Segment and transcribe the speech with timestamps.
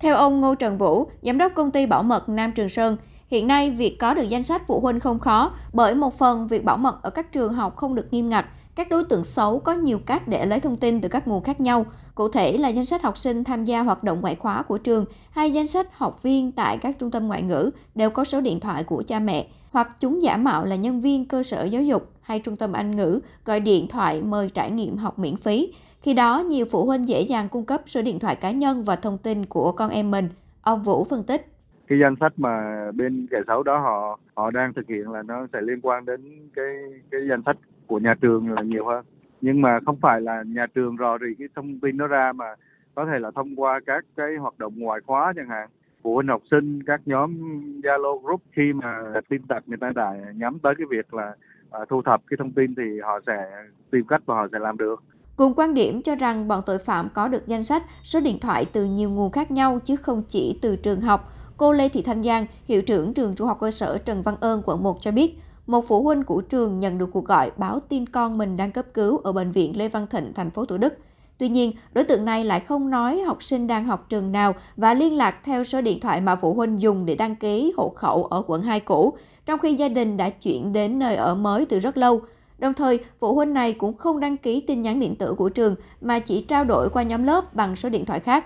[0.00, 2.96] Theo ông Ngô Trần Vũ, giám đốc công ty bảo mật Nam Trường Sơn,
[3.28, 6.64] hiện nay việc có được danh sách phụ huynh không khó bởi một phần việc
[6.64, 9.72] bảo mật ở các trường học không được nghiêm ngặt, các đối tượng xấu có
[9.72, 12.84] nhiều cách để lấy thông tin từ các nguồn khác nhau, cụ thể là danh
[12.84, 16.22] sách học sinh tham gia hoạt động ngoại khóa của trường hay danh sách học
[16.22, 19.46] viên tại các trung tâm ngoại ngữ đều có số điện thoại của cha mẹ,
[19.70, 22.96] hoặc chúng giả mạo là nhân viên cơ sở giáo dục hay trung tâm Anh
[22.96, 25.72] ngữ gọi điện thoại mời trải nghiệm học miễn phí.
[26.02, 28.96] Khi đó, nhiều phụ huynh dễ dàng cung cấp số điện thoại cá nhân và
[28.96, 30.28] thông tin của con em mình.
[30.62, 31.46] Ông Vũ phân tích.
[31.86, 35.46] Cái danh sách mà bên kẻ xấu đó họ họ đang thực hiện là nó
[35.52, 36.66] sẽ liên quan đến cái
[37.10, 39.04] cái danh sách của nhà trường là nhiều hơn.
[39.40, 42.54] Nhưng mà không phải là nhà trường rò rỉ cái thông tin nó ra mà
[42.94, 45.68] có thể là thông qua các cái hoạt động ngoại khóa chẳng hạn.
[46.02, 47.34] Phụ huynh học sinh các nhóm
[47.82, 51.34] Zalo group khi mà tin tặc người ta đã nhắm tới cái việc là
[51.70, 54.76] à, thu thập cái thông tin thì họ sẽ tìm cách và họ sẽ làm
[54.76, 55.02] được.
[55.38, 58.64] Cùng quan điểm cho rằng bọn tội phạm có được danh sách, số điện thoại
[58.64, 61.32] từ nhiều nguồn khác nhau chứ không chỉ từ trường học.
[61.56, 64.62] Cô Lê Thị Thanh Giang, hiệu trưởng trường trung học cơ sở Trần Văn Ơn,
[64.66, 68.06] quận 1 cho biết, một phụ huynh của trường nhận được cuộc gọi báo tin
[68.06, 70.98] con mình đang cấp cứu ở bệnh viện Lê Văn Thịnh, thành phố Thủ Đức.
[71.38, 74.94] Tuy nhiên, đối tượng này lại không nói học sinh đang học trường nào và
[74.94, 78.24] liên lạc theo số điện thoại mà phụ huynh dùng để đăng ký hộ khẩu
[78.24, 79.12] ở quận 2 cũ,
[79.46, 82.20] trong khi gia đình đã chuyển đến nơi ở mới từ rất lâu.
[82.58, 85.74] Đồng thời, phụ huynh này cũng không đăng ký tin nhắn điện tử của trường
[86.00, 88.44] mà chỉ trao đổi qua nhóm lớp bằng số điện thoại khác.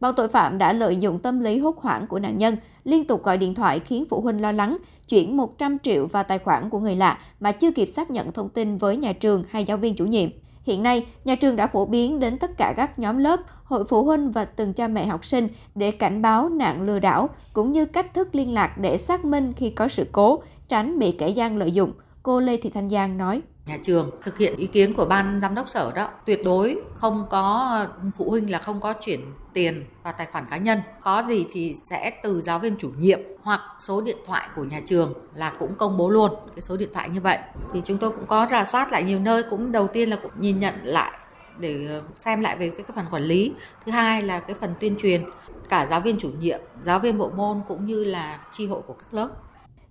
[0.00, 3.24] Bọn tội phạm đã lợi dụng tâm lý hốt hoảng của nạn nhân, liên tục
[3.24, 6.78] gọi điện thoại khiến phụ huynh lo lắng, chuyển 100 triệu vào tài khoản của
[6.78, 9.94] người lạ mà chưa kịp xác nhận thông tin với nhà trường hay giáo viên
[9.94, 10.30] chủ nhiệm.
[10.62, 14.04] Hiện nay, nhà trường đã phổ biến đến tất cả các nhóm lớp, hội phụ
[14.04, 17.84] huynh và từng cha mẹ học sinh để cảnh báo nạn lừa đảo, cũng như
[17.84, 21.56] cách thức liên lạc để xác minh khi có sự cố, tránh bị kẻ gian
[21.56, 21.92] lợi dụng.
[22.28, 23.42] Cô Lê Thị Thanh Giang nói.
[23.66, 27.26] Nhà trường thực hiện ý kiến của ban giám đốc sở đó tuyệt đối không
[27.30, 27.86] có
[28.18, 29.20] phụ huynh là không có chuyển
[29.52, 30.80] tiền vào tài khoản cá nhân.
[31.02, 34.80] Có gì thì sẽ từ giáo viên chủ nhiệm hoặc số điện thoại của nhà
[34.86, 37.38] trường là cũng công bố luôn cái số điện thoại như vậy.
[37.72, 40.32] Thì chúng tôi cũng có rà soát lại nhiều nơi cũng đầu tiên là cũng
[40.40, 41.12] nhìn nhận lại
[41.58, 43.52] để xem lại về cái, cái phần quản lý.
[43.86, 45.24] Thứ hai là cái phần tuyên truyền.
[45.68, 48.94] Cả giáo viên chủ nhiệm giáo viên bộ môn cũng như là tri hội của
[48.94, 49.28] các lớp.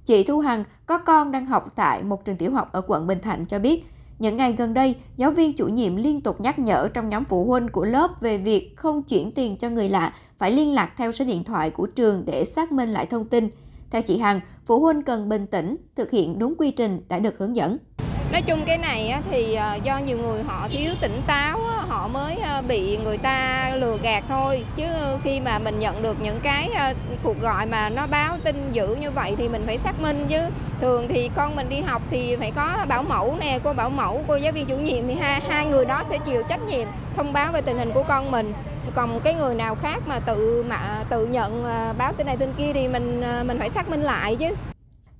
[0.07, 3.19] Chị Thu Hằng có con đang học tại một trường tiểu học ở quận Bình
[3.19, 3.83] Thạnh cho biết,
[4.19, 7.45] những ngày gần đây, giáo viên chủ nhiệm liên tục nhắc nhở trong nhóm phụ
[7.45, 11.11] huynh của lớp về việc không chuyển tiền cho người lạ, phải liên lạc theo
[11.11, 13.49] số điện thoại của trường để xác minh lại thông tin.
[13.91, 17.37] Theo chị Hằng, phụ huynh cần bình tĩnh, thực hiện đúng quy trình đã được
[17.37, 17.77] hướng dẫn.
[18.31, 22.35] Nói chung cái này thì ờ, do nhiều người họ thiếu tỉnh táo, họ mới
[22.35, 24.63] ờ, bị người ta lừa gạt thôi.
[24.75, 24.83] Chứ
[25.23, 26.93] khi mà mình nhận được những cái ờ,
[27.23, 30.39] cuộc gọi mà nó báo tin dữ như vậy thì mình phải xác minh chứ.
[30.81, 34.21] Thường thì con mình đi học thì phải có bảo mẫu nè, cô bảo mẫu,
[34.27, 37.33] cô giáo viên chủ nhiệm thì hai, hai người đó sẽ chịu trách nhiệm thông
[37.33, 38.53] báo về tình hình của con mình
[38.95, 41.63] còn cái người nào khác mà tự mà tự nhận
[41.97, 44.47] báo tin này tin kia thì mình mình phải xác minh lại chứ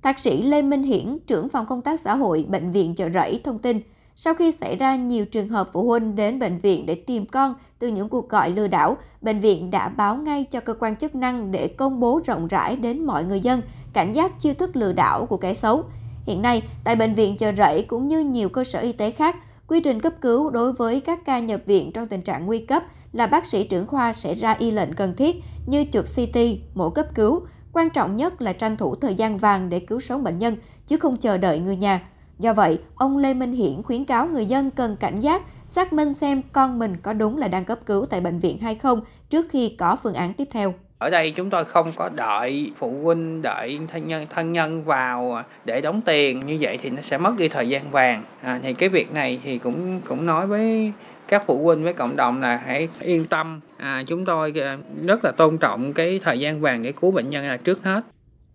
[0.02, 3.40] Thạc sĩ Lê Minh Hiển, trưởng phòng công tác xã hội Bệnh viện Chợ Rẫy
[3.44, 3.80] thông tin,
[4.16, 7.54] sau khi xảy ra nhiều trường hợp phụ huynh đến bệnh viện để tìm con
[7.78, 11.14] từ những cuộc gọi lừa đảo, bệnh viện đã báo ngay cho cơ quan chức
[11.14, 14.92] năng để công bố rộng rãi đến mọi người dân cảnh giác chiêu thức lừa
[14.92, 15.84] đảo của kẻ xấu.
[16.26, 19.36] Hiện nay, tại bệnh viện Chợ Rẫy cũng như nhiều cơ sở y tế khác,
[19.68, 22.82] quy trình cấp cứu đối với các ca nhập viện trong tình trạng nguy cấp
[23.12, 26.38] là bác sĩ trưởng khoa sẽ ra y lệnh cần thiết như chụp CT,
[26.74, 27.40] mổ cấp cứu,
[27.78, 30.56] Quan trọng nhất là tranh thủ thời gian vàng để cứu sống bệnh nhân,
[30.86, 32.00] chứ không chờ đợi người nhà.
[32.38, 36.14] Do vậy, ông Lê Minh Hiển khuyến cáo người dân cần cảnh giác, xác minh
[36.14, 39.00] xem con mình có đúng là đang cấp cứu tại bệnh viện hay không
[39.30, 40.74] trước khi có phương án tiếp theo.
[40.98, 45.42] Ở đây chúng tôi không có đợi phụ huynh, đợi thân nhân thân nhân vào
[45.64, 48.24] để đóng tiền như vậy thì nó sẽ mất đi thời gian vàng.
[48.42, 50.92] À, thì cái việc này thì cũng cũng nói với
[51.28, 55.24] các phụ huynh với cộng đồng là hãy yên tâm à, chúng tôi à, rất
[55.24, 58.04] là tôn trọng cái thời gian vàng để cứu bệnh nhân là trước hết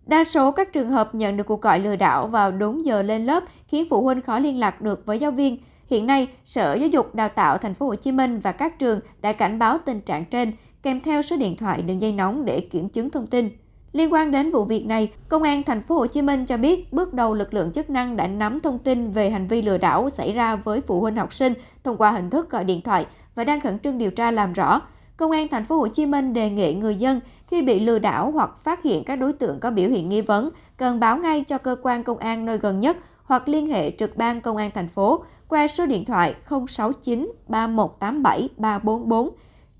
[0.06, 3.26] Đa số các trường hợp nhận được cuộc gọi lừa đảo vào đúng giờ lên
[3.26, 5.58] lớp khiến phụ huynh khó liên lạc được với giáo viên.
[5.90, 9.00] Hiện nay, Sở Giáo dục Đào tạo Thành phố Hồ Chí Minh và các trường
[9.22, 10.52] đã cảnh báo tình trạng trên
[10.82, 13.50] kèm theo số điện thoại đường dây nóng để kiểm chứng thông tin.
[13.94, 16.92] Liên quan đến vụ việc này, Công an thành phố Hồ Chí Minh cho biết
[16.92, 20.10] bước đầu lực lượng chức năng đã nắm thông tin về hành vi lừa đảo
[20.10, 21.52] xảy ra với phụ huynh học sinh
[21.84, 24.80] thông qua hình thức gọi điện thoại và đang khẩn trương điều tra làm rõ.
[25.16, 28.30] Công an thành phố Hồ Chí Minh đề nghị người dân khi bị lừa đảo
[28.30, 31.58] hoặc phát hiện các đối tượng có biểu hiện nghi vấn cần báo ngay cho
[31.58, 34.88] cơ quan công an nơi gần nhất hoặc liên hệ trực ban công an thành
[34.88, 36.34] phố qua số điện thoại
[36.68, 39.30] 069 3187 344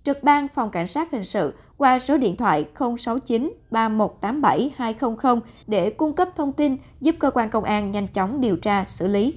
[0.04, 2.64] trực ban phòng cảnh sát hình sự qua số điện thoại
[2.98, 8.40] 069 3187 200 để cung cấp thông tin giúp cơ quan công an nhanh chóng
[8.40, 9.34] điều tra, xử lý.